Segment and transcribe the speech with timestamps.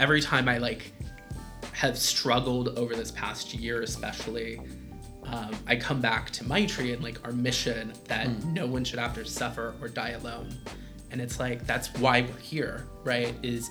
[0.00, 0.92] every time I like
[1.72, 4.60] have struggled over this past year, especially,
[5.24, 9.14] um, I come back to Maitri and like our mission that no one should have
[9.14, 10.58] to suffer or die alone.
[11.12, 13.34] And it's like that's why we're here, right?
[13.42, 13.70] Is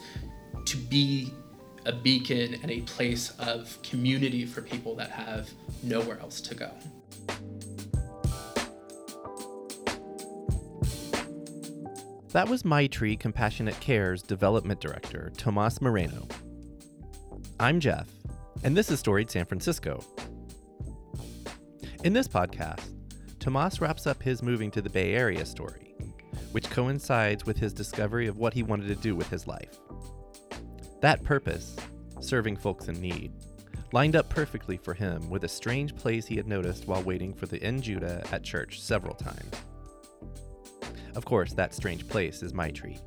[0.65, 1.33] to be
[1.85, 5.49] a beacon and a place of community for people that have
[5.81, 6.71] nowhere else to go.
[12.31, 16.27] That was Maitri Compassionate Care's Development Director, Tomas Moreno.
[17.59, 18.07] I'm Jeff,
[18.63, 20.03] and this is Storied San Francisco.
[22.03, 22.91] In this podcast,
[23.39, 25.95] Tomas wraps up his moving to the Bay Area story,
[26.51, 29.79] which coincides with his discovery of what he wanted to do with his life.
[31.01, 31.75] That purpose,
[32.19, 33.33] serving folks in need,
[33.91, 37.47] lined up perfectly for him with a strange place he had noticed while waiting for
[37.47, 39.55] the N Judah at church several times.
[41.15, 42.99] Of course, that strange place is Maitri,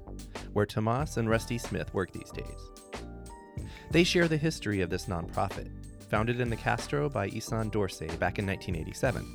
[0.52, 2.98] where Tomas and Rusty Smith work these days.
[3.90, 5.70] They share the history of this nonprofit,
[6.10, 9.34] founded in the Castro by Issan Dorsey back in 1987.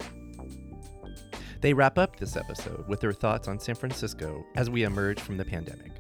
[1.62, 5.38] They wrap up this episode with their thoughts on San Francisco as we emerge from
[5.38, 5.92] the pandemic.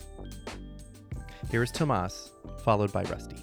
[1.50, 2.32] Here is Tomas,
[2.64, 3.38] followed by Rusty.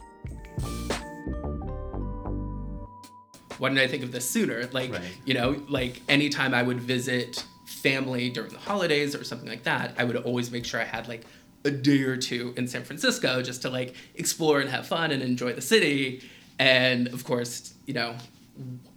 [3.58, 4.68] Why didn't I think of this sooner?
[4.72, 5.02] Like, Right.
[5.24, 7.44] you know, like anytime I would visit
[7.84, 11.06] family during the holidays or something like that, I would always make sure I had
[11.06, 11.24] like
[11.66, 15.22] a day or two in San Francisco just to like explore and have fun and
[15.22, 16.22] enjoy the city.
[16.58, 18.16] And of course, you know,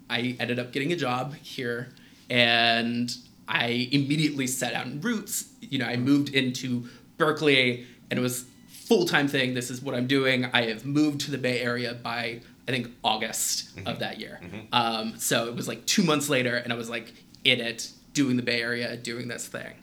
[0.09, 1.89] I ended up getting a job here
[2.29, 3.13] and
[3.47, 5.49] I immediately set out in roots.
[5.59, 9.53] You know, I moved into Berkeley and it was full-time thing.
[9.53, 10.45] This is what I'm doing.
[10.53, 14.39] I have moved to the Bay Area by I think August of that year.
[14.71, 18.35] Um, so it was like two months later and I was like in it, doing
[18.35, 19.73] the Bay Area, doing this thing.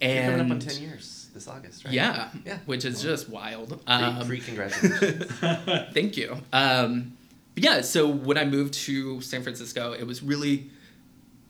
[0.00, 1.92] You're And coming up on 10 years this August, right?
[1.92, 2.58] yeah, Yeah.
[2.64, 3.68] which is just wild.
[3.68, 5.30] Free, Um, free congratulations.
[5.92, 6.38] Thank you.
[6.54, 7.12] Um,
[7.54, 10.70] but yeah, so when I moved to San Francisco, it was really,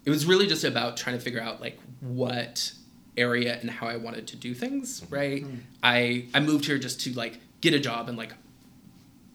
[0.05, 2.73] it was really just about trying to figure out like what
[3.17, 5.05] area and how I wanted to do things.
[5.11, 5.47] Right.
[5.83, 8.33] I I moved here just to like get a job and like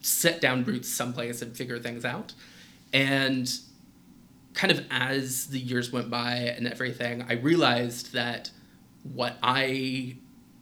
[0.01, 2.33] set down roots someplace and figure things out,
[2.94, 3.47] and
[4.55, 8.49] kind of as the years went by and everything, I realized that
[9.03, 10.16] what I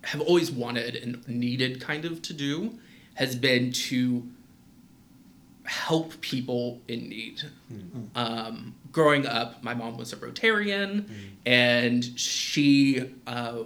[0.03, 2.77] have always wanted and needed kind of to do
[3.13, 4.27] has been to
[5.63, 7.41] help people in need.
[8.15, 11.05] Um, growing up, my mom was a Rotarian,
[11.45, 13.59] and she uh,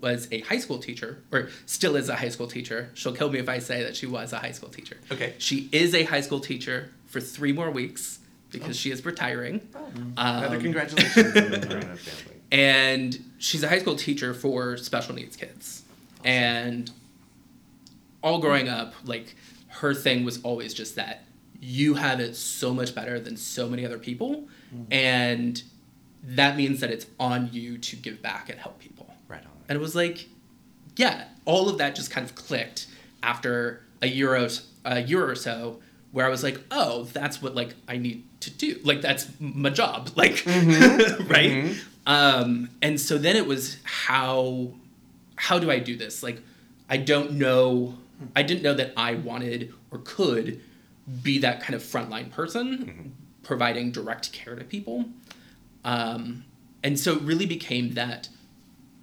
[0.00, 2.90] was a high school teacher, or still is a high school teacher.
[2.94, 4.96] She'll kill me if I say that she was a high school teacher.
[5.10, 5.34] Okay.
[5.38, 8.20] She is a high school teacher for three more weeks
[8.52, 9.66] because she is retiring.
[10.16, 12.40] Another Um, congratulations on the family.
[12.52, 15.82] and she's a high school teacher for special needs kids
[16.24, 16.90] and
[18.22, 19.34] all growing up like
[19.68, 21.24] her thing was always just that
[21.60, 24.46] you have it so much better than so many other people
[24.90, 25.62] and
[26.22, 29.50] that means that it's on you to give back and help people Right on.
[29.68, 30.28] and it was like
[30.96, 32.86] yeah all of that just kind of clicked
[33.22, 34.48] after a year or,
[34.84, 35.80] a year or so
[36.12, 38.78] where i was like oh that's what like i need to do.
[38.84, 40.10] Like that's my job.
[40.16, 41.74] Like right?
[42.06, 44.72] Um and so then it was how
[45.36, 46.22] how do i do this?
[46.22, 46.40] Like
[46.90, 47.94] i don't know
[48.36, 50.60] i didn't know that i wanted or could
[51.22, 55.06] be that kind of frontline person providing direct care to people.
[55.84, 56.44] Um
[56.84, 58.28] and so it really became that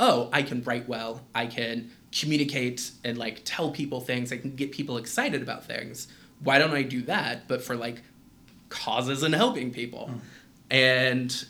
[0.02, 4.56] oh, I can write well, I can communicate and like tell people things, I can
[4.56, 6.08] get people excited about things.
[6.44, 8.02] Why don't I do that, but for like
[8.70, 10.12] causes and helping people?
[10.12, 10.20] Mm.
[10.72, 11.46] And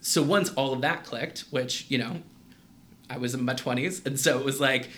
[0.00, 2.16] so once all of that clicked, which, you know,
[3.08, 4.88] I was in my 20s, and so it was like,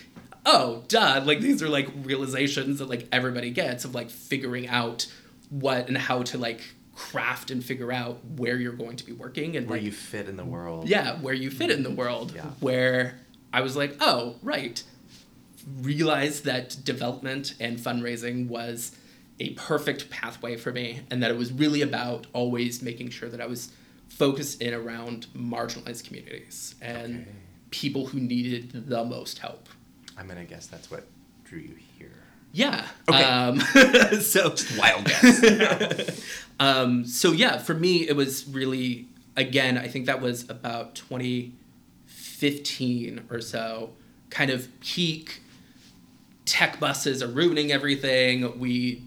[0.45, 5.07] oh, duh, like these are like realizations that like everybody gets of like figuring out
[5.49, 6.61] what and how to like
[6.95, 10.27] craft and figure out where you're going to be working and Where like you fit
[10.27, 10.89] in the world.
[10.89, 11.99] yeah, where you fit in the mm-hmm.
[11.99, 12.33] world.
[12.35, 12.45] Yeah.
[12.59, 13.19] Where
[13.53, 14.81] I was like, oh, right.
[15.79, 18.95] Realized that development and fundraising was
[19.39, 23.39] a perfect pathway for me, and that it was really about always making sure that
[23.41, 23.71] I was
[24.09, 27.27] focused in around marginalized communities and Okay.
[27.69, 29.67] people who needed the most help.
[30.17, 31.05] I'm going to guess that's what
[31.43, 32.11] drew you here.
[32.51, 32.87] Yeah.
[33.07, 33.23] Okay.
[33.23, 33.59] Um,
[34.21, 36.21] so Wild guess.
[36.59, 39.77] um, so yeah, for me, it was really again.
[39.77, 43.91] I think that was about 2015 or so.
[44.29, 45.41] Kind of peak.
[46.45, 48.57] Tech buses are ruining everything.
[48.59, 49.03] We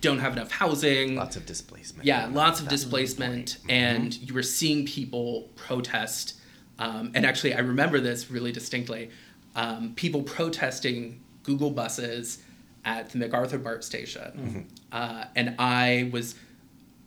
[0.00, 1.16] don't have enough housing.
[1.16, 2.06] Lots of displacement.
[2.06, 6.34] Yeah, lots of displacement, and you were seeing people protest.
[6.78, 9.10] Um, and actually, I remember this really distinctly.
[9.54, 12.42] Um, people protesting Google buses
[12.84, 16.34] at the MacArthur BART station, uh, and I was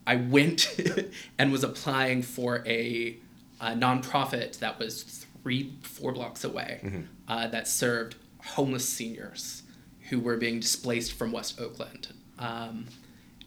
[0.08, 0.80] I went
[1.38, 3.18] and was applying for a,
[3.60, 9.64] a nonprofit that was three four blocks away uh, that served homeless seniors
[10.10, 12.10] who were being displaced from West Oakland,
[12.40, 12.86] um,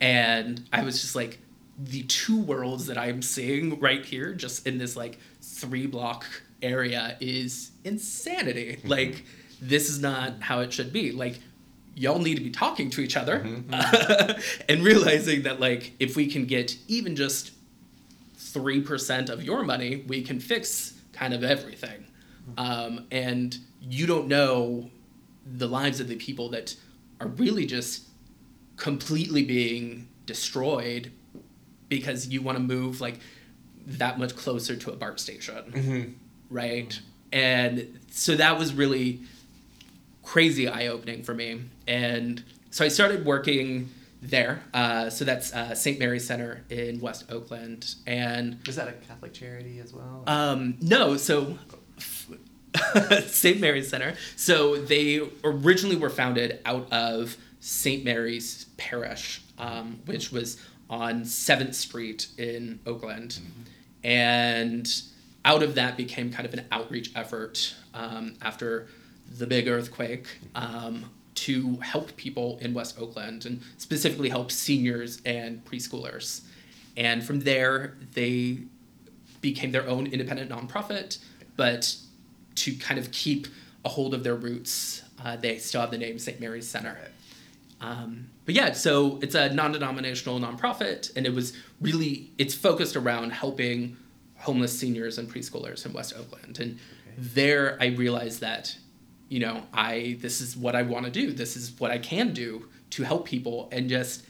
[0.01, 1.39] and I was just like
[1.79, 6.25] the two worlds that I'm seeing right here, just in this like three block
[6.63, 8.81] area, is insanity.
[8.85, 9.25] Like
[9.61, 11.13] this is not how it should be.
[11.13, 11.39] Like
[11.95, 13.35] y'all need to be talking to each other
[14.69, 17.51] and realizing that like if we can get even just
[18.39, 22.05] 3% of your money we can fix kind of everything.
[22.57, 24.91] Um, and you don't know
[25.45, 26.75] the lives of the people that
[27.21, 28.05] are really just
[28.79, 31.13] completely being destroyed
[31.89, 33.19] because you want to move like
[33.87, 36.17] that much closer to a BART station
[36.51, 37.01] right
[37.33, 39.21] and so that was really
[40.23, 41.63] crazy eye opening for me.
[41.87, 43.89] And so I started working
[44.21, 44.63] there.
[44.75, 45.99] Uh, so that's uh, St.
[45.99, 47.95] Mary's Center in West Oakland.
[48.07, 50.25] And Is that a Catholic charity as well?
[50.27, 51.59] um, no, so
[53.27, 53.59] St.
[53.61, 54.15] Mary's Center.
[54.37, 58.05] So they originally were founded out of St.
[58.05, 60.59] Mary's Parish, um, which was
[60.89, 63.39] on 7th Street in Oakland.
[64.03, 64.91] And
[65.45, 68.87] out of that became kind of an outreach effort um, after
[69.37, 75.65] the big earthquake um, to help people in West Oakland and specifically help seniors and
[75.65, 76.43] preschoolers.
[76.97, 78.59] And from there, they
[79.41, 81.19] became their own independent nonprofit,
[81.57, 81.95] but
[82.57, 83.47] to kind of keep
[83.85, 86.41] a hold of their roots, uh, they still have the name St.
[86.41, 86.99] Mary's Center.
[87.81, 93.31] Um, but yeah, so it's a non-denominational nonprofit, and it was really it's focused around
[93.31, 93.97] helping
[94.37, 96.59] homeless seniors and preschoolers in West Oakland.
[96.61, 96.79] And
[97.17, 98.77] there, I realized that,
[99.29, 101.33] you know, I this is what I want to do.
[101.33, 104.25] This is what I can do to help people and just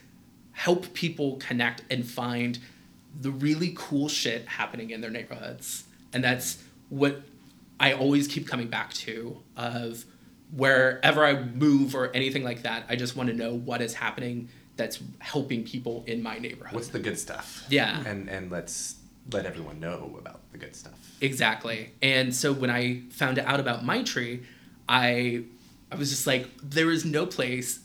[0.52, 2.58] help people connect and find
[3.20, 5.84] the really cool shit happening in their neighborhoods.
[6.12, 7.22] And that's what
[7.78, 10.04] I always keep coming back to of
[10.54, 14.48] wherever I move or anything like that, I just want to know what is happening
[14.76, 16.74] that's helping people in my neighborhood.
[16.74, 17.64] What's the good stuff?
[17.68, 18.02] Yeah.
[18.06, 18.96] And and let's
[19.30, 20.94] let everyone know about the good stuff.
[21.20, 21.90] Exactly.
[22.00, 24.44] And so when I found out about Maitri,
[24.88, 25.44] I
[25.90, 27.80] I was just like, there is no place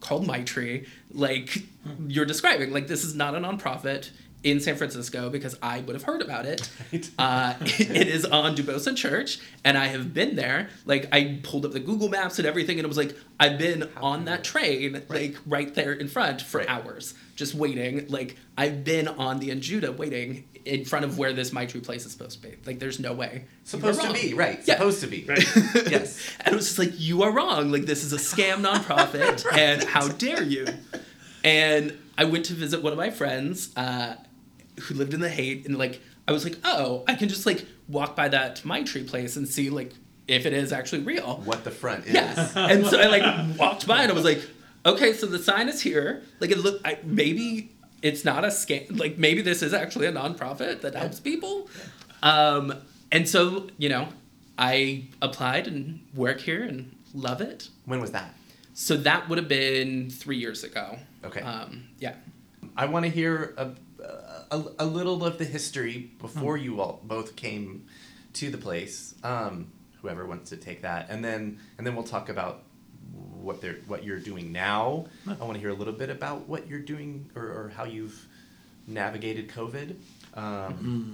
[0.00, 2.10] called Maitri like hmm.
[2.10, 2.72] you're describing.
[2.72, 4.10] Like this is not a nonprofit
[4.44, 6.68] in San Francisco because I would have heard about it.
[6.92, 7.10] Right.
[7.18, 10.70] Uh, it is on Duboce Church, and I have been there.
[10.86, 13.88] Like I pulled up the Google Maps and everything, and it was like I've been
[13.98, 16.68] on that train, like right there in front for Right.
[16.70, 18.06] hours, just waiting.
[18.08, 22.06] Like I've been on the N Judah waiting in front of where this Maitri place
[22.06, 22.56] is supposed to be.
[22.64, 23.44] Like there's no way.
[23.64, 24.60] Supposed to be, right.
[24.64, 24.74] Yeah.
[24.76, 25.24] Supposed to be.
[25.28, 25.44] right.
[25.90, 26.18] yes.
[26.44, 27.70] And it was just like, you are wrong.
[27.70, 30.66] Like, this is a scam nonprofit, and how dare you?
[31.44, 34.14] And I went to visit one of my friends uh,
[34.82, 37.64] who lived in the Haight, and like, I was like, oh, I can just like
[37.88, 39.92] walk by that Maitri place and see like
[40.26, 41.40] if it is actually real.
[41.44, 42.14] What the front is.
[42.14, 42.50] Yeah.
[42.54, 44.42] And so I like walked by and I was like,
[44.84, 46.22] okay, so the sign is here.
[46.40, 48.98] Like it look I, maybe it's not a scam.
[48.98, 51.68] Like maybe this is actually a nonprofit that helps people.
[52.22, 52.74] Um,
[53.10, 54.08] and so you know,
[54.58, 57.70] I applied and work here and love it.
[57.86, 58.34] When was that?
[58.74, 60.98] So that would have been three years ago.
[61.24, 61.40] Okay.
[61.40, 62.14] Um, yeah.
[62.76, 63.70] I want to hear a,
[64.50, 66.64] a, a little of the history before Hmm.
[66.64, 67.86] you all both came
[68.34, 69.14] to the place.
[69.22, 72.62] Um, whoever wants to take that, and then and then we'll talk about
[73.42, 75.06] what they're what you're doing now.
[75.26, 78.26] I want to hear a little bit about what you're doing or, or how you've
[78.86, 79.94] navigated COVID,
[80.34, 81.12] um,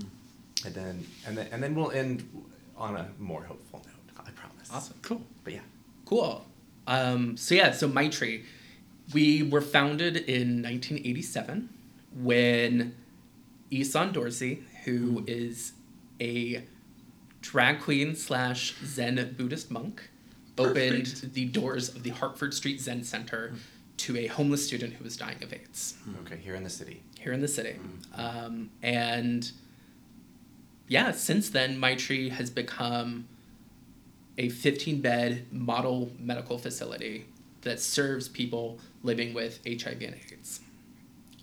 [0.65, 2.29] and then and then and then we'll end
[2.77, 4.27] on a more hopeful note.
[4.27, 4.71] I promise.
[4.73, 4.97] Awesome.
[5.03, 5.23] Cool.
[5.45, 5.61] But yeah.
[6.07, 6.45] Cool.
[6.87, 8.45] Um, so yeah, so Tree,
[9.15, 11.69] we were founded in 1987
[12.23, 12.95] when
[13.81, 15.73] Issan Dorsey, who is
[16.21, 16.65] a
[17.41, 20.11] drag queen slash Zen Buddhist monk,
[20.59, 23.55] opened the doors of the Hartford Street Zen Center
[23.97, 26.37] to a homeless student who was dying of AIDS Okay.
[26.37, 27.03] Here in the city.
[27.19, 27.77] here in the city.
[28.15, 29.51] Um, and
[30.89, 33.27] yeah, since then, Maitri has become
[34.37, 37.27] a 15 bed model medical facility
[37.63, 40.61] that serves people living with HIV and AIDS.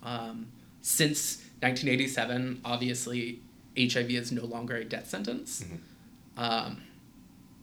[0.02, 0.48] Um,
[0.82, 3.40] since 1987, obviously,
[3.78, 5.64] HIV is no longer a death sentence.
[6.36, 6.82] Um,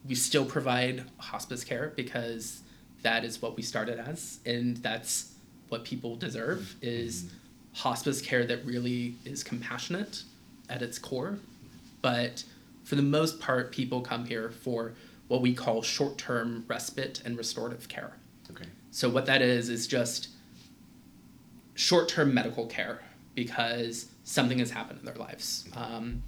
[0.07, 2.61] we still provide hospice care because
[3.01, 5.33] that is what we started as, and that's
[5.67, 7.29] what people deserve is
[7.73, 10.23] hospice care that really is compassionate
[10.69, 11.37] at its core.
[12.01, 12.43] But
[12.85, 14.93] for the most part, people come here for
[15.27, 18.13] what we call short-term respite and restorative care.
[18.49, 18.65] Okay.
[18.91, 20.29] So what that is is just
[21.75, 23.01] short-term medical care
[23.39, 25.63] because something has happened in their lives.
[25.73, 26.21] Um,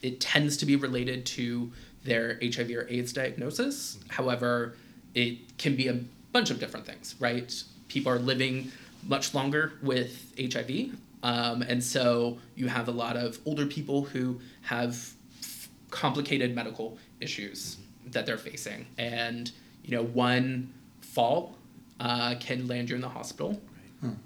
[0.00, 1.70] it tends to be related to
[2.02, 3.98] their HIV or AIDS diagnosis.
[4.08, 4.74] However,
[5.14, 5.98] it can be a
[6.32, 7.52] bunch of different things, right?
[7.88, 8.72] People are living
[9.06, 10.96] much longer with HIV.
[11.22, 15.12] Um, and so you have a lot of older people who have
[15.90, 17.76] complicated medical issues
[18.12, 18.86] that they're facing.
[18.96, 19.52] And,
[19.84, 21.58] you know, one fall
[21.98, 23.60] uh, can land you in the hospital.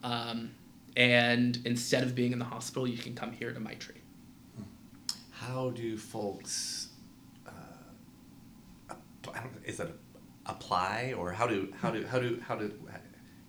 [0.05, 0.51] Um,
[0.97, 3.97] and instead of being in the hospital, you can come here to Maitri.
[5.31, 6.89] How do folks?
[7.47, 7.51] Uh,
[8.91, 9.91] I don't, is that
[10.47, 12.73] apply or how do how do how do how do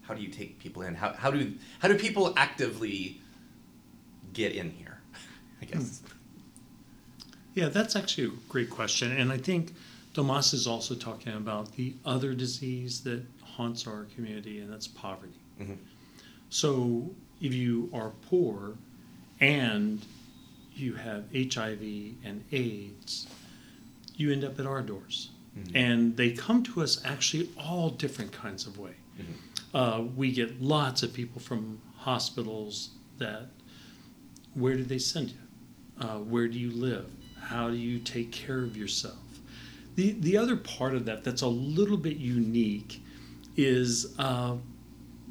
[0.01, 0.95] how do you take people in?
[0.95, 3.21] How how do how do people actively
[4.33, 4.99] get in here?
[5.61, 6.01] I guess.
[7.53, 9.13] Yeah, that's actually a great question.
[9.13, 9.73] And I think
[10.13, 15.39] Tomas is also talking about the other disease that haunts our community, and that's poverty.
[15.61, 15.77] Mhm.
[16.49, 18.75] So if you are poor
[19.39, 20.03] and
[20.75, 21.81] you have HIV
[22.23, 23.27] and AIDS,
[24.15, 25.29] you end up at our doors.
[25.73, 28.91] And they come to us actually all different kinds of way.
[29.73, 33.47] Uh, we get lots of people from hospitals that,
[34.53, 35.37] where do they send you?
[36.05, 37.09] Uh, where do you live?
[37.39, 39.15] How do you take care of yourself?
[39.95, 43.01] The, the other part of that that's a little bit unique
[43.55, 44.55] is uh,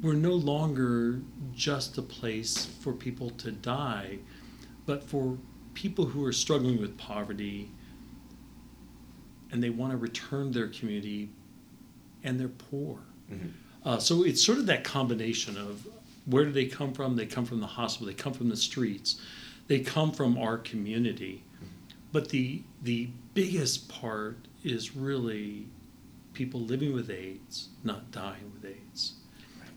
[0.05, 1.19] we're no longer
[1.55, 4.19] just a place for people to die,
[4.85, 5.35] but for
[5.73, 7.71] people who are struggling with poverty
[9.51, 11.29] and they want to return to their community
[12.23, 12.99] and they're poor.
[13.31, 13.51] Mhm.
[13.83, 15.87] Uh, so it's sort of that combination of
[16.25, 17.15] where do they come from?
[17.15, 19.19] They come from the hospital, they come from the streets,
[19.67, 21.43] they come from our community.
[22.11, 25.67] But the the biggest part is really
[26.33, 29.15] people living with AIDS, not dying with AIDS.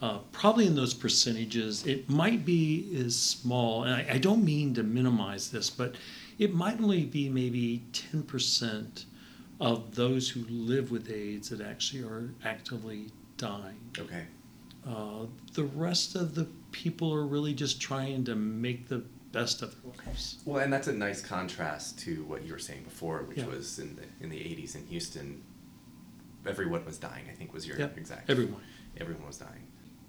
[0.00, 4.72] Uh, probably in those percentages, it might be as small, and I, I don't mean
[4.74, 5.96] to minimize this, but
[6.38, 9.04] it might only be maybe 10%
[9.60, 13.80] of those who live with AIDS that actually are actively dying.
[13.98, 14.24] Okay.
[14.86, 19.02] Uh, the rest of the people are really just trying to make the
[19.32, 20.36] best of their lives.
[20.44, 23.46] Well, and that's a nice contrast to what you were saying before, which Yeah.
[23.46, 25.42] was in the in the '80s in Houston.
[26.46, 27.24] Everyone was dying.
[27.28, 28.30] I think was your Yep, exact.
[28.30, 28.62] everyone.
[28.96, 29.66] Everyone was dying.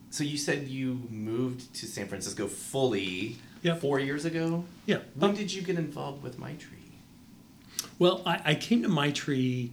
[0.09, 3.81] So you said you moved to San Francisco fully Yep.
[3.81, 4.63] four years ago.
[4.85, 4.99] Yeah.
[5.15, 6.77] When did you get involved with Maitri?
[7.99, 9.71] Well, I, I came to Maitri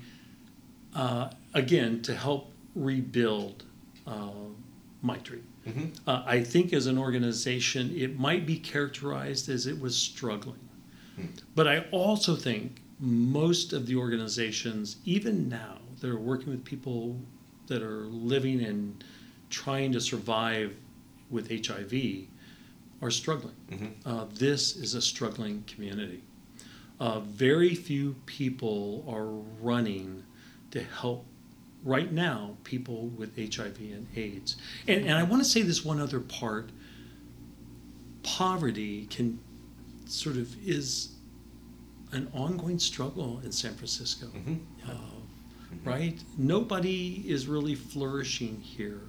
[0.95, 3.62] uh, again to help rebuild
[4.07, 4.31] uh,
[5.02, 5.40] Maitri.
[5.66, 5.97] Mhm.
[6.07, 10.61] Uh, I think as an organization, it might be characterized as it was struggling.
[11.16, 11.26] Hmm.
[11.55, 17.19] But I also think most of the organizations, even now, that are working with people
[17.69, 19.02] that are living and
[19.50, 20.74] trying to survive
[21.30, 22.26] with HIV
[23.02, 23.54] are struggling.
[23.70, 23.92] Mhm.
[24.04, 26.22] Uh, this is a struggling community.
[26.98, 29.26] Uh, very few people are
[29.64, 30.22] running
[30.70, 31.26] to help
[31.84, 34.56] right now people with HIV and AIDS.
[34.88, 36.70] And, and I want to say this one other part
[38.22, 39.38] poverty can
[40.06, 41.10] sort of is
[42.12, 44.26] an ongoing struggle in San Francisco.
[44.28, 44.60] Mhm.
[44.88, 44.92] Uh,
[45.84, 46.18] Right?
[46.38, 49.00] Nobody is really flourishing here.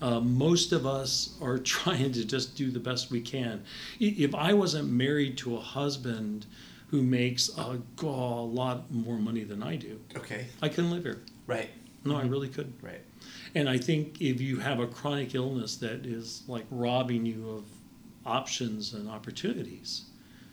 [0.00, 3.62] Uh, most of us are trying to just do the best we can.
[3.98, 6.46] If I wasn't married to a husband
[6.88, 10.46] who makes a, God, a lot more money than I do, Okay.
[10.62, 11.20] I couldn't live here.
[11.46, 11.70] Right.
[12.04, 12.76] No, I really couldn't.
[12.80, 13.02] Right.
[13.54, 17.64] And I think if you have a chronic illness that is like robbing you of
[18.24, 20.04] options and opportunities,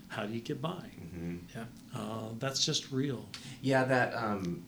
[0.07, 0.89] how do you get by?
[1.13, 1.65] hmm Yeah.
[1.95, 3.25] Uh, that's just real.
[3.61, 4.63] Yeah, that um,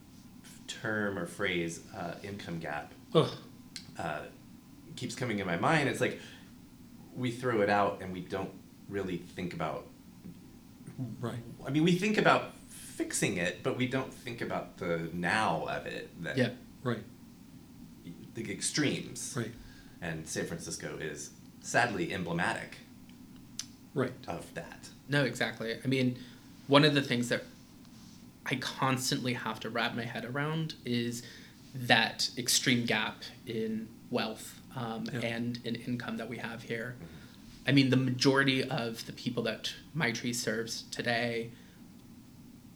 [0.66, 3.28] term or phrase, uh, income gap, Ugh.
[3.98, 4.20] uh,
[4.98, 5.88] keeps coming in my mind.
[5.88, 6.18] It's like
[7.16, 8.50] we throw it out and we don't
[8.88, 9.86] really think about.
[11.20, 11.38] Right.
[11.64, 15.86] I mean, we think about fixing it, but we don't think about the now of
[15.86, 16.10] it.
[16.24, 16.50] That Yeah.
[16.82, 17.04] Right.
[18.34, 19.34] The extremes.
[19.36, 19.52] Right.
[20.02, 22.78] And San Francisco is sadly emblematic
[23.94, 24.12] Right.
[24.26, 24.88] of that.
[25.08, 25.76] No, exactly.
[25.82, 26.18] I mean,
[26.66, 27.44] one of the things that
[28.46, 31.22] I constantly have to wrap my head around is
[31.74, 35.20] that extreme gap in wealth um, Yeah.
[35.20, 36.94] and an income that we have here.
[37.66, 41.50] I mean, the majority of the people that Maitri serves today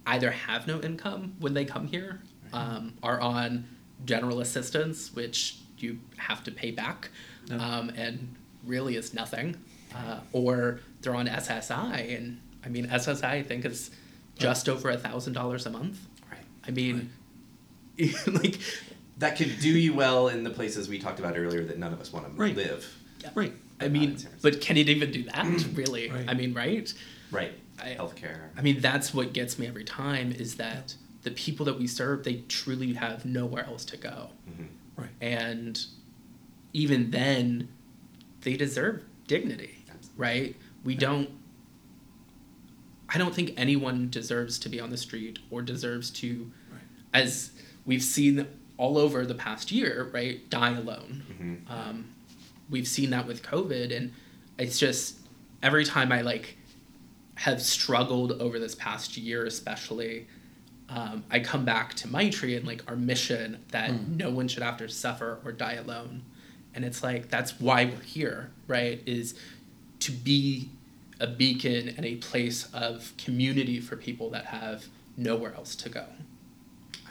[0.07, 2.21] either have no income when they come here,
[2.53, 3.65] um, are on
[4.05, 7.11] general assistance, which you have to pay back,
[7.51, 8.35] um, and
[8.67, 9.57] really is nothing,
[9.95, 13.91] uh, or they're on SSI, and I mean SSI I think is
[14.37, 15.99] just over a thousand dollars a month.
[16.31, 16.41] Right.
[16.67, 17.11] I mean,
[18.27, 18.59] like
[19.23, 22.01] that could do you well in the places we talked about earlier that none of
[22.01, 22.57] us want to Right.
[22.57, 22.93] live.
[23.37, 23.55] Right.
[23.81, 24.51] I mean, in San Francisco.
[24.51, 25.47] but can it even do that?
[25.75, 26.11] Really?
[26.11, 26.25] Right.
[26.29, 26.93] I mean, right?
[27.31, 27.53] Right.
[27.81, 28.49] I- Healthcare.
[28.57, 32.25] I mean, that's what gets me every time is that the people that we serve,
[32.25, 34.31] they truly have nowhere else to go.
[34.51, 34.65] Mm-hmm.
[35.01, 35.11] Right.
[35.21, 35.81] And
[36.73, 37.69] even then,
[38.41, 40.11] they deserve dignity, Absolutely.
[40.17, 40.57] right?
[40.85, 41.31] We don't,
[43.09, 46.81] I don't think anyone deserves to be on the street or deserves to, Right.
[47.15, 47.53] as
[47.85, 48.47] we've seen
[48.83, 51.23] all over the past year, right, die alone.
[51.41, 51.71] Mhm.
[51.71, 52.05] Um,
[52.69, 54.13] we've seen that with COVID, and
[54.59, 55.19] it's just
[55.63, 56.57] every time I like
[57.37, 60.27] have struggled over this past year, especially,
[60.89, 64.79] um, I come back to Maitri and like our mission that no one should have
[64.79, 66.23] to suffer or die alone,
[66.75, 69.01] and it's like that's why we're here, right?
[69.07, 69.37] Is
[70.01, 70.71] to be
[71.21, 74.87] a beacon and a place of community for people that have
[75.17, 76.07] nowhere else to go.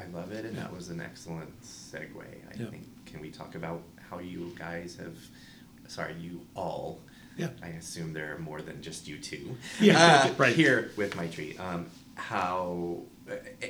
[0.02, 2.16] I love it, and that was an excellent segue.
[2.20, 2.70] I Yeah.
[2.70, 2.88] think.
[3.06, 5.16] Can we talk about how you guys have?
[5.88, 7.02] Sorry, you all.
[7.38, 7.50] Yeah.
[7.62, 9.58] I assume there are more than just you two.
[9.80, 10.56] Yeah, uh, right.
[10.56, 11.60] Here with Maitri.
[11.60, 13.02] Um, how?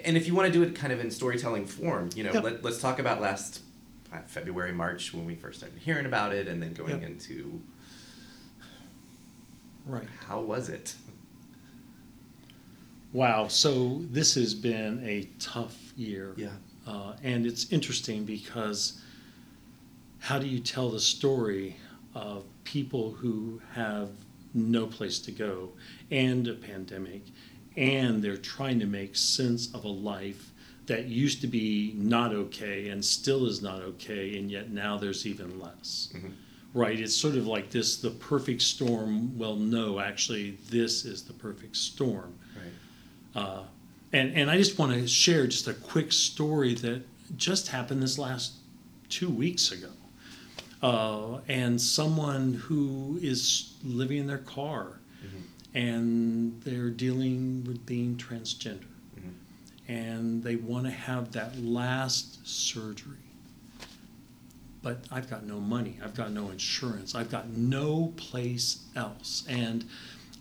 [0.06, 2.40] And if you want to do it kind of in storytelling form, you know, Yeah.
[2.40, 3.62] let, let's talk about last
[4.14, 7.08] uh, February, March when we first started hearing about it, and then going Yeah.
[7.08, 7.62] into
[9.86, 10.08] Right.
[10.28, 10.96] how was it?
[13.14, 13.48] Wow.
[13.48, 16.34] So this has been a tough year.
[16.38, 16.50] Yeah.
[16.88, 19.02] Uh, and it's interesting because
[20.20, 21.76] how do you tell the story
[22.16, 24.10] of people who have
[24.54, 25.70] no place to go
[26.12, 27.22] and a pandemic
[27.78, 30.52] and they're trying to make sense of a life
[30.88, 35.26] that used to be not okay and still is not okay and yet now there's
[35.26, 36.34] even less Mhm.
[36.74, 41.34] right it's sort of like this the perfect storm well no actually this is the
[41.34, 42.34] perfect storm.
[43.36, 43.64] Uh,
[44.14, 47.04] and and I just want to share just a quick story that
[47.38, 48.54] just happened this last
[49.10, 49.90] two weeks ago.
[50.82, 54.98] Uh, and someone who is living in their car
[55.74, 58.84] and they're dealing with being transgender
[59.16, 59.32] Mhm.
[59.88, 63.16] and they want to have that last surgery.
[64.82, 65.98] But I've got no money.
[66.04, 67.14] I've got no insurance.
[67.16, 69.44] I've got no place else.
[69.48, 69.86] And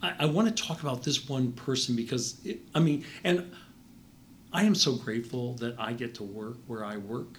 [0.03, 3.53] I, I want to talk about this one person because, it, I mean, and
[4.53, 7.39] I am so grateful that I get to work where I work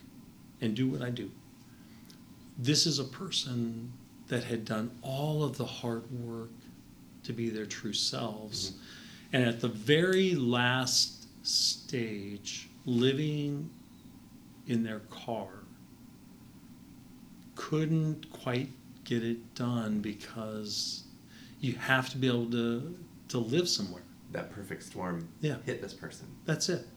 [0.62, 1.32] and do what I do.
[2.58, 3.92] This is a person
[4.28, 6.52] that had done all of the hard work
[7.24, 8.72] to be their true selves.
[8.72, 8.78] Mm-hmm.
[9.34, 13.70] And at the very last stage, living
[14.68, 15.48] in their car,
[17.56, 18.70] couldn't quite
[19.04, 21.04] get it done because
[21.62, 22.98] you have to be able to,
[23.30, 24.02] to live somewhere.
[24.32, 25.58] That perfect storm Yeah.
[25.66, 26.88] hit this person, That's it.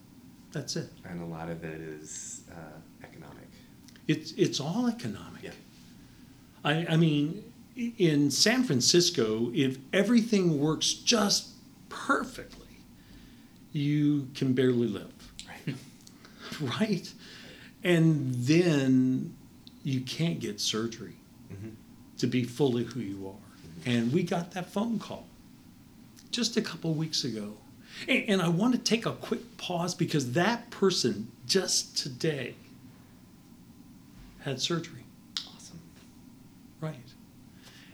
[0.51, 0.89] That's it.
[1.05, 2.55] and a lot of it is uh,
[3.03, 3.47] economic.
[4.07, 5.43] It's, it's all economic.
[5.43, 5.51] Yeah.
[6.63, 7.43] I, I mean,
[7.75, 11.49] in San Francisco, if everything works just
[11.89, 12.65] perfectly,
[13.73, 15.11] you can barely live,
[15.65, 15.75] Right.
[16.79, 17.13] right?
[17.83, 19.35] And then
[19.83, 21.17] you can't get surgery
[21.53, 21.73] Mhm.
[22.19, 23.44] to be fully who you are.
[23.85, 25.27] And we got that phone call
[26.31, 27.53] just a couple weeks ago.
[28.07, 32.55] And, and I want to take a quick pause because that person just today
[34.39, 35.03] had surgery,
[35.55, 35.79] Awesome.
[36.81, 36.95] right?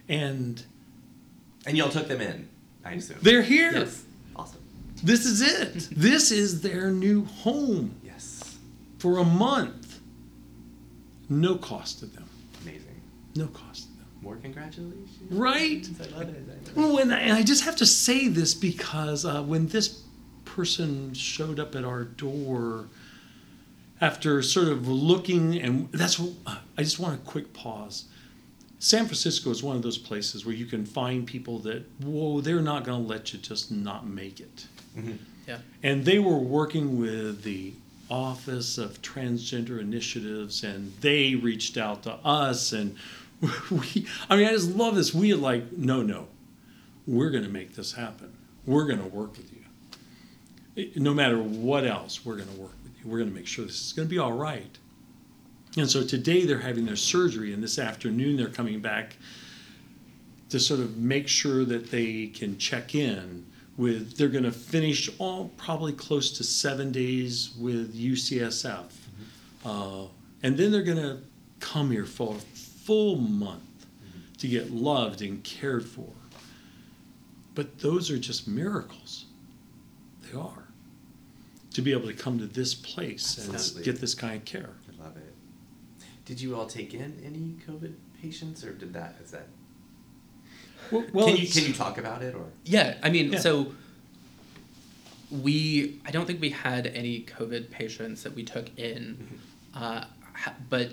[0.08, 0.62] And
[1.66, 2.48] And y'all took them in,
[2.84, 3.18] I assume.
[3.22, 3.72] they're here.
[3.72, 4.04] Yes.
[4.34, 4.60] Awesome.
[5.02, 5.88] This is it.
[5.96, 8.56] this is their new home Yes.
[8.98, 10.00] for a month.
[11.28, 12.24] No cost to them.
[12.62, 13.00] Amazing.
[13.36, 13.91] No cost to them.
[14.22, 15.10] More congratulations.
[15.30, 15.86] Right?
[16.00, 16.36] I love it.
[16.46, 16.76] I love it.
[16.76, 20.02] Well, and I, and I just have to say this because uh, when this
[20.44, 22.86] person showed up at our door
[24.00, 28.04] after sort of looking, and that's what uh, I just want a quick pause.
[28.78, 32.60] San Francisco is one of those places where you can find people that, whoa, they're
[32.60, 34.66] not going to let you just not make it.
[34.96, 35.18] Mhm.
[35.46, 35.58] Yeah.
[35.82, 37.72] And they were working with the
[38.10, 42.72] Office of Transgender Initiatives, and they reached out to us.
[42.72, 42.96] And
[43.70, 45.12] we, I mean, I just love this.
[45.12, 46.28] We are like, no, no,
[47.06, 48.32] we're going to make this happen.
[48.66, 50.90] We're going to work with you.
[50.96, 53.10] No matter what else, we're going to work with you.
[53.10, 54.78] We're going to make sure this is going to be all right.
[55.76, 59.16] And so today they're having their surgery, and this afternoon they're coming back
[60.50, 63.46] to sort of make sure that they can check in
[63.78, 68.90] with they're going to finish all probably close to seven days with UCSF,
[69.64, 70.04] uh,
[70.42, 71.18] and then they're going to
[71.60, 72.36] come here for
[72.84, 73.86] full month
[74.38, 76.08] to get loved and cared for.
[77.54, 79.26] But those are just miracles.
[80.22, 80.64] They are
[81.74, 84.70] to be able to come to this place and get this kind of care.
[85.00, 85.32] I love it.
[86.24, 89.16] Did you all take in any COVID patients, or did that?
[89.24, 89.46] Is that?
[90.90, 92.44] Well, well, can you can you talk about it or?
[92.64, 93.38] Yeah, I mean, Yeah.
[93.38, 93.72] so
[95.30, 99.40] we, I don't think we had any COVID patients that we took in,
[99.74, 100.04] uh,
[100.68, 100.90] but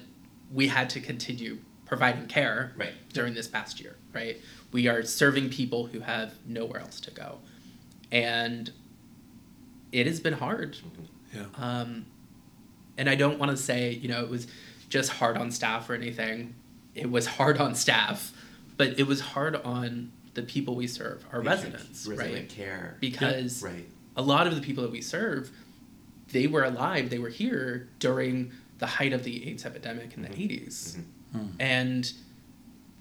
[0.53, 1.57] we had to continue
[1.89, 2.93] providing care Right.
[3.11, 4.37] during this past year, right?
[4.71, 7.39] We are serving people who have nowhere else to go.
[8.11, 8.71] And
[9.91, 10.75] it has been hard.
[10.77, 11.37] Mm-hmm.
[11.37, 11.45] yeah.
[11.57, 12.05] Um,
[12.97, 14.47] and I don't want to say, you know, it was
[14.87, 16.53] just hard on staff or anything.
[16.93, 18.31] It was hard on staff,
[18.77, 22.49] but it was hard on the people we serve, our Patient- residents, resident right?
[22.49, 22.97] care.
[22.99, 23.87] Because Right.
[24.15, 25.49] a lot of the people that we serve,
[26.31, 30.29] they were alive, they were here during the height of the AIDS epidemic in the
[30.29, 30.67] mm-hmm.
[30.67, 30.97] 80s.
[31.31, 31.47] Hmm.
[31.59, 32.11] And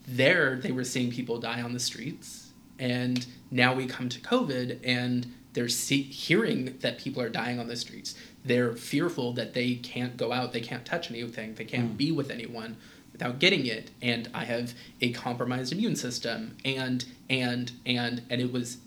[0.07, 2.53] there they were seeing people die on the streets.
[2.79, 7.67] And now we come to COVID and they're see- hearing that people are dying on
[7.69, 8.15] the streets.
[8.45, 11.97] They're fearful that they can't go out, they can't touch anything, they can't hmm.
[11.97, 12.77] be with anyone
[13.13, 13.91] without getting it.
[14.01, 18.79] And I have a compromised immune system and, and, and, and it was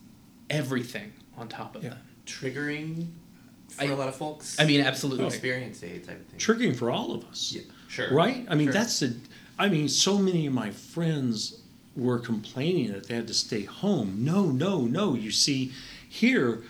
[0.49, 1.89] everything on top of Yeah.
[1.89, 1.99] them.
[2.25, 3.07] Triggering
[3.73, 4.59] for I- a lot of folks.
[4.59, 5.25] I mean, who absolutely.
[5.25, 6.41] experience AIDS, I would think.
[6.41, 7.51] triggering for all of us.
[7.55, 8.13] Yeah, sure.
[8.13, 8.45] Right?
[8.49, 8.73] I mean, Sure.
[8.73, 9.15] that's the.
[9.59, 11.61] I mean, so many of my friends
[11.95, 14.23] were complaining that they had to stay home.
[14.23, 15.13] No, no, no.
[15.15, 15.71] You see,
[16.09, 16.63] here,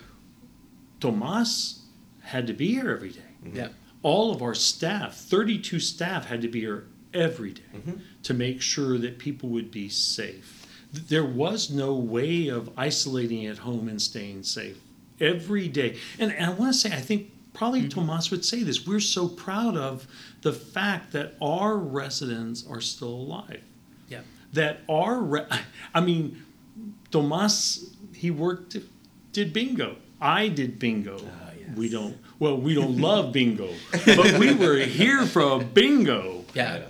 [1.00, 1.80] Tomas
[2.22, 3.20] had to be here every day.
[3.52, 3.68] Yeah.
[4.02, 8.00] All of our staff, 32 staff, had to be here every day Mhm.
[8.24, 10.66] to make sure that people would be safe.
[10.92, 14.78] There was no way of isolating at home and staying safe
[15.22, 15.96] every day.
[16.18, 18.00] And, and I want to say, I think probably mm-hmm.
[18.00, 18.86] Tomas would say this.
[18.86, 20.06] We're so proud of
[20.42, 23.62] the fact that our residents are still alive.
[24.08, 24.20] Yeah.
[24.52, 25.46] That our, re-
[25.94, 26.42] I mean,
[27.10, 28.76] Tomas, he worked,
[29.32, 29.96] did bingo.
[30.20, 31.18] I did bingo.
[31.20, 31.76] Ah, yes.
[31.76, 36.44] We don't, well, we don't love bingo, but we were here for a bingo.
[36.54, 36.72] Yeah.
[36.72, 36.88] Right.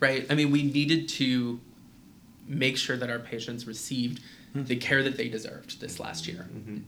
[0.00, 0.26] Right.
[0.30, 1.60] I mean, we needed to
[2.46, 4.64] make sure that our patients received hmm.
[4.64, 6.48] the care that they deserved this last year.
[6.52, 6.78] Mm-hmm.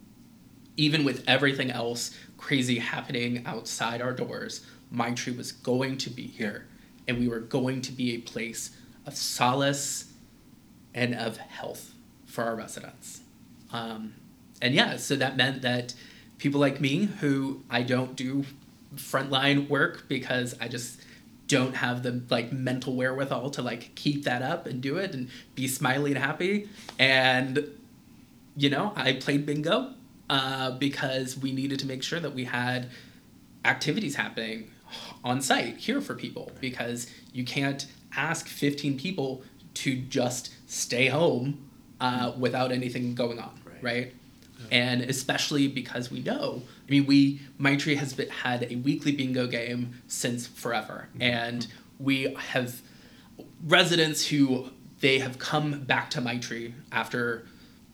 [0.76, 6.66] Even with everything else crazy happening outside our doors, Maitri was going to be here
[7.06, 10.12] and we were going to be a place of solace
[10.94, 11.94] and of health
[12.26, 13.20] for our residents.
[13.72, 14.14] Um,
[14.60, 15.94] and yeah, so that meant that
[16.38, 18.44] people like me, who I don't do
[18.96, 21.00] frontline work because I just
[21.48, 25.28] don't have the like mental wherewithal to like keep that up and do it and
[25.54, 26.68] be smiley and happy.
[26.98, 27.68] And
[28.56, 29.94] you know, I played bingo
[30.32, 32.88] uh, because we needed to make sure that we had
[33.66, 34.70] activities happening
[35.22, 39.42] on site here for people because you can't ask 15 people
[39.74, 41.68] to just stay home
[42.00, 43.82] uh, without anything going on, Right.
[43.82, 44.14] right?
[44.70, 49.46] And especially because we know, I mean, we Maitri has been, had a weekly bingo
[49.46, 51.66] game since forever, and
[51.98, 52.80] we have
[53.66, 57.44] residents who they have come back to Maitri after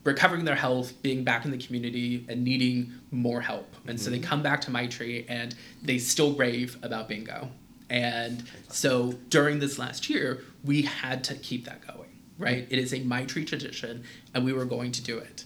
[0.08, 3.74] recovering their health, being back in the community, and needing more help.
[3.86, 4.26] And so they mm-hmm.
[4.26, 7.50] come back to Maitri and they still rave about bingo.
[7.90, 12.64] And so during this last year, we had to keep that going, right?
[12.64, 12.74] Mm-hmm.
[12.74, 15.44] It is a Maitri tradition, and we were going to do it.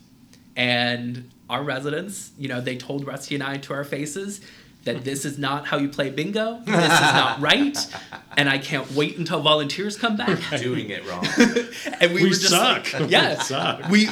[0.57, 4.41] And our residents, you know, they told Rusty and I to our faces
[4.85, 6.59] that this is not how you play bingo.
[6.65, 7.77] This is not right.
[8.37, 10.39] And I can't wait until volunteers come back.
[10.59, 11.25] Doing it wrong.
[12.01, 12.93] And we, We were just suck.
[13.01, 13.89] like, yeah, We suck.
[13.91, 14.09] we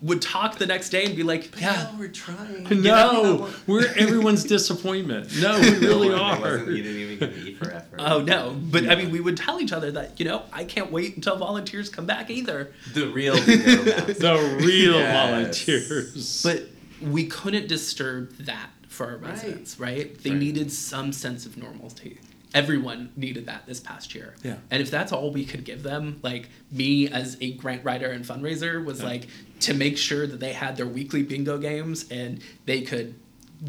[0.00, 2.66] would talk the next day and be like, yeah, No, we're trying.
[2.82, 5.28] No, we're everyone's disappointment.
[5.40, 6.40] No, we really No, it are.
[6.40, 7.96] wasn't- you didn't even give me E for effort.
[7.98, 8.56] oh no.
[8.58, 11.36] But I mean, we would tell each other that, you know, I can't wait until
[11.36, 12.72] volunteers come back either.
[12.94, 13.34] The real.
[13.36, 15.30] The real Yes.
[15.30, 16.42] volunteers.
[16.42, 16.68] But
[17.00, 19.30] we couldn't disturb that for our Right.
[19.32, 20.16] residents, right?
[20.22, 20.38] They Right.
[20.38, 22.18] needed some sense of normalcy.
[22.54, 24.34] Everyone needed that this past year.
[24.44, 24.56] Yeah.
[24.70, 28.24] And if that's all we could give them, like me as a grant writer and
[28.24, 29.06] fundraiser was Yeah.
[29.06, 29.26] like
[29.60, 33.14] to make sure that they had their weekly bingo games and they could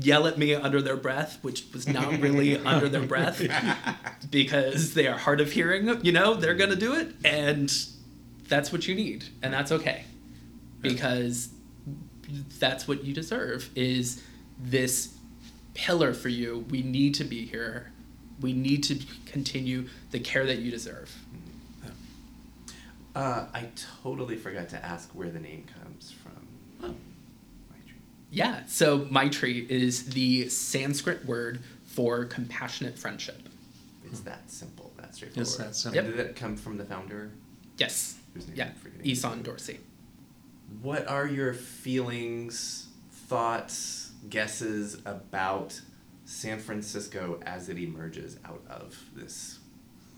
[0.01, 3.41] yell at me under their breath, which was not really under their breath
[4.29, 7.73] because they are hard of hearing, you know, they're going to do it and
[8.47, 10.03] that's what you need and that's okay.
[10.81, 11.49] Because
[12.59, 14.23] that's what you deserve is
[14.59, 15.15] this
[15.73, 16.65] pillar for you.
[16.69, 17.91] We need to be here.
[18.41, 21.15] We need to continue the care that you deserve.
[23.15, 23.69] Uh, I
[24.03, 26.47] totally forgot to ask where the name comes from.
[26.83, 26.95] Oh,
[27.71, 27.93] Maitri.
[28.29, 33.47] Yeah, so Maitri is the Sanskrit word for compassionate friendship.
[34.03, 35.47] It's that simple, that straightforward.
[35.47, 35.99] It's that simple.
[35.99, 37.31] And Did that come from the founder?
[37.77, 38.17] Yes.
[38.33, 39.11] Whose name Yeah, I'm forgetting.
[39.11, 39.79] Issan Dorsey.
[40.81, 45.79] What are your feelings, thoughts, guesses about
[46.25, 49.59] San Francisco as it emerges out of this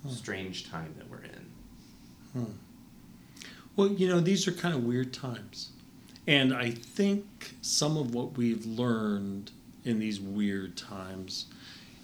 [0.10, 2.56] strange time that we're in.
[3.76, 5.72] Well, you know, these are kind of weird times.
[6.26, 9.52] And I think some of what we've learned
[9.86, 11.46] in these weird times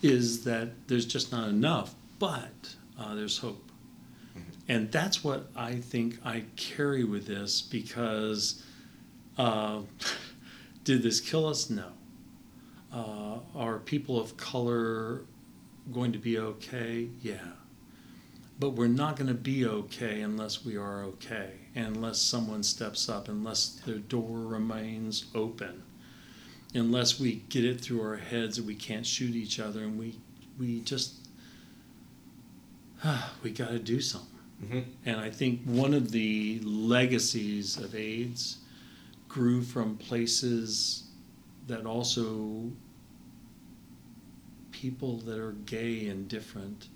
[0.01, 3.69] is that there's just not enough, but uh, there's hope.
[4.67, 8.63] And that's what I think I carry with this because
[9.37, 9.81] uh,
[10.83, 11.69] did this kill us?
[11.69, 11.89] No.
[12.91, 15.25] Uh, are people of color
[15.91, 17.09] going to be okay?
[17.21, 17.37] Yeah.
[18.59, 23.27] But we're not going to be okay unless we are okay, unless someone steps up,
[23.27, 25.83] unless the door remains open,
[26.75, 30.19] unless we get it through our heads that we can't shoot each other, and we
[30.59, 31.15] we just
[33.43, 34.32] we got to do something.
[34.63, 34.79] Mm-hmm.
[35.05, 38.57] And I think one of the legacies of AIDS
[39.27, 41.03] grew from places
[41.67, 42.71] that also
[44.71, 46.89] people that are gay and different,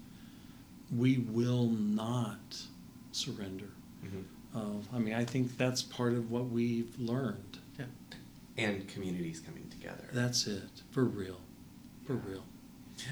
[0.95, 2.61] we will not
[3.11, 3.69] surrender.
[4.05, 4.57] Mm-hmm.
[4.57, 7.57] Uh, I mean, I think that's part of what we've learned.
[8.59, 10.09] And communities coming together.
[10.13, 11.39] That's it, for real,
[12.07, 12.43] for real.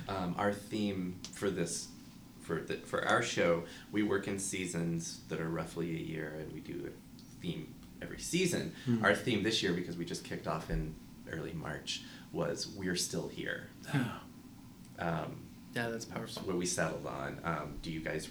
[0.10, 1.90] Um, our theme for this,
[2.46, 6.52] for the, for our show, we work in seasons that are roughly a year, and
[6.54, 8.72] we do a theme every season.
[8.86, 9.04] Hmm.
[9.04, 10.94] Our theme this year, because we just kicked off in
[11.32, 14.22] early March, was "We're Still Here." Ah,
[15.00, 15.38] Um,
[15.76, 16.44] Yeah, that's that's powerful.
[16.44, 17.40] what we settled on.
[17.44, 18.30] Um, do you guys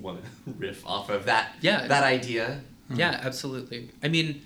[0.00, 1.56] want to riff off of that?
[1.60, 1.86] Yeah.
[1.88, 2.60] That idea.
[2.94, 3.90] Yeah, absolutely.
[4.02, 4.42] I mean,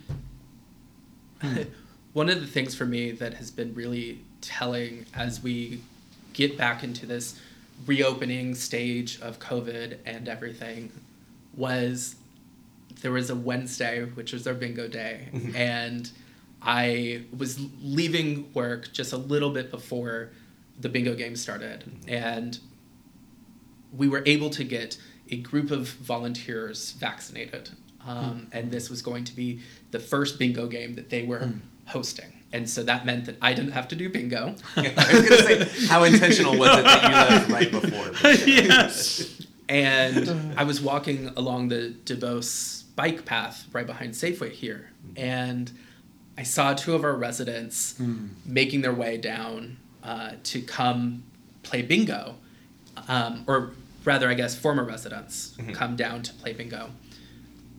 [2.12, 5.80] one of the things for me that has been really telling as we
[6.32, 7.38] get back into this
[7.86, 10.92] reopening stage of COVID and everything
[11.56, 12.16] was
[13.00, 15.54] there was a Wednesday, which was our bingo day, mm-hmm.
[15.54, 16.10] and
[16.60, 20.30] I was leaving work just a little bit before
[20.80, 22.10] the bingo game started, mm-hmm.
[22.10, 22.58] and
[23.96, 24.98] we were able to get
[25.30, 27.70] a group of volunteers vaccinated.
[28.06, 28.56] Um, hmm.
[28.56, 29.60] and this was going to be
[29.90, 31.58] the first bingo game that they were hmm.
[31.88, 32.32] Hosting.
[32.52, 34.54] And so that meant that I didn't have to do bingo.
[34.76, 38.30] I was gonna say, how intentional was it that you left right before?
[38.46, 39.42] yes.
[39.68, 45.70] and I was walking along the Duboce bike path right behind Safeway here, and
[46.38, 48.00] I saw two of our residents
[48.46, 51.24] making their way down uh, to come
[51.62, 52.36] play bingo,
[53.08, 53.72] um, or
[54.04, 56.90] rather, I guess, former residents come down to play bingo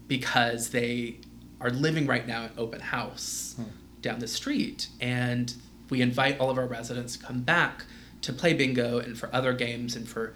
[0.08, 1.18] because they
[1.60, 3.56] are living right now at open house
[4.02, 5.54] down the street, and
[5.90, 7.86] we invite all of our residents to come back
[8.22, 10.34] to play bingo and for other games and for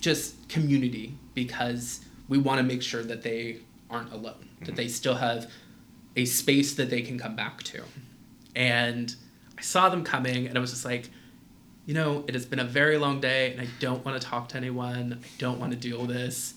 [0.00, 3.58] just community because we want to make sure that they
[3.90, 4.74] aren't alone, that mm-hmm.
[4.74, 5.50] they still have
[6.16, 7.82] a space that they can come back to.
[8.54, 9.14] And
[9.58, 11.10] I saw them coming and I was just like,
[11.84, 14.48] you know, it has been a very long day and I don't want to talk
[14.50, 15.20] to anyone.
[15.22, 16.54] I don't want to deal with this.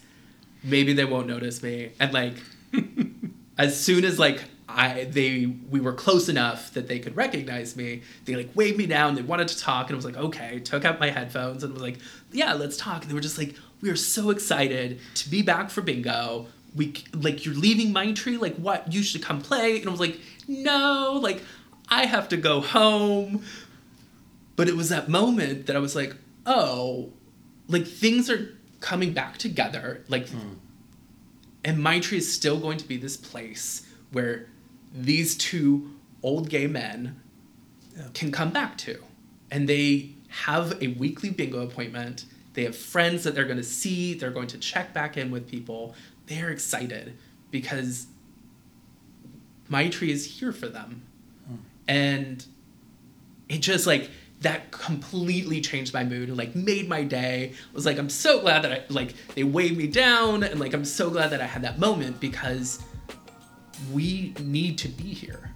[0.63, 1.91] Maybe they won't notice me.
[1.99, 2.35] And like
[3.57, 4.43] as soon as like
[4.75, 8.85] I they we were close enough that they could recognize me, they like waved me
[8.85, 9.15] down.
[9.15, 10.59] They wanted to talk, and I was like, okay.
[10.59, 11.97] Took out my headphones and was like,
[12.31, 13.01] yeah, let's talk.
[13.01, 16.47] And they were just like, we are so excited to be back for bingo.
[16.75, 18.37] We like you're leaving Maitri.
[18.37, 18.93] Like what?
[18.93, 19.79] You should come play.
[19.79, 21.43] And I was like, no, like
[21.89, 23.43] I have to go home.
[24.55, 27.11] But it was that moment that I was like, oh,
[27.67, 30.03] like things are coming back together.
[30.07, 30.53] Like hmm.
[31.65, 34.47] and Maitri is still going to be this place where
[34.93, 35.91] these two
[36.23, 37.19] old gay men
[37.97, 38.07] Yeah.
[38.13, 38.99] can come back to.
[39.51, 42.25] And they have a weekly bingo appointment.
[42.53, 44.13] They have friends that they're going to see.
[44.13, 45.95] They're going to check back in with people.
[46.27, 47.17] They're excited
[47.51, 48.07] because
[49.69, 51.03] Maitri is here for them.
[51.47, 51.55] Hmm.
[51.87, 52.45] And
[53.47, 54.09] it just like
[54.41, 57.51] that completely changed my mood and like made my day.
[57.53, 60.73] I was like, I'm so glad that I like they weighed me down and like
[60.73, 62.81] I'm so glad that I had that moment because
[63.91, 65.53] we need to be here.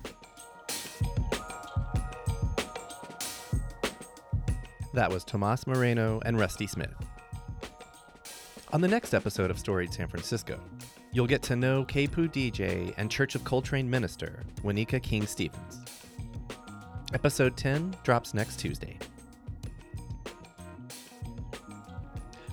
[4.94, 6.94] That was Tomas Moreno and Rusty Smith.
[8.72, 10.60] On the next episode of Storied San Francisco,
[11.12, 15.80] you'll get to know KPOO DJ and Church of Coltrane minister Wanika King Stevens.
[17.14, 18.98] Episode 10 drops next Tuesday.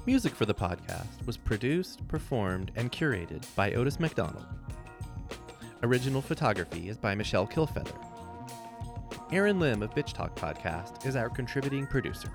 [0.07, 4.47] Music for the podcast was produced, performed, and curated by Otis McDonald.
[5.83, 7.97] Original photography is by Michelle Kilfeather.
[9.33, 12.31] Aaron Lim of Bitch Talk Podcast is our contributing producer.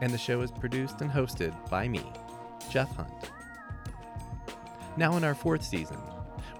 [0.00, 2.02] And the show is produced and hosted by me,
[2.70, 3.30] Jeff Hunt.
[4.96, 5.98] Now, in our fourth season,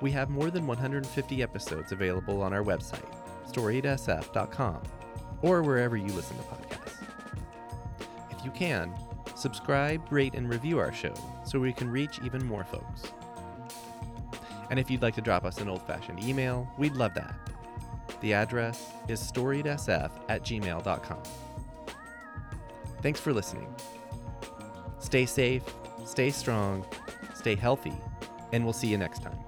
[0.00, 3.12] we have more than 150 episodes available on our website,
[3.50, 4.82] storiedsf.com,
[5.42, 7.02] or wherever you listen to podcasts.
[8.30, 8.94] If you can,
[9.34, 11.12] Subscribe, rate, and review our show
[11.44, 13.12] so we can reach even more folks.
[14.74, 17.32] And if you'd like to drop us an old fashioned email, we'd love that.
[18.20, 21.22] The address is storiedsf at gmail.com.
[23.00, 23.72] Thanks for listening.
[24.98, 25.62] Stay safe,
[26.04, 26.84] stay strong,
[27.36, 27.92] stay healthy,
[28.52, 29.38] and we'll see you next time.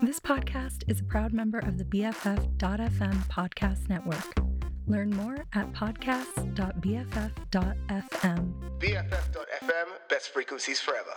[0.00, 4.43] This podcast is a proud member of the BFF.FM podcast network.
[4.86, 8.52] Learn more at podcasts.bff.fm.
[8.78, 11.14] BFF.FM, best frequencies forever.